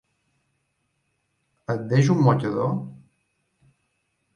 Et 1.75 1.85
deixo 1.95 2.19
un 2.19 2.25
mocador? 2.31 2.77